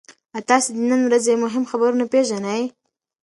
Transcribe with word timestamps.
ایا 0.35 0.41
تاسي 0.49 0.69
د 0.73 0.77
نن 0.91 1.01
ورځې 1.07 1.33
مهم 1.43 1.63
خبرونه 1.71 2.05
پېژنئ؟ 2.11 2.61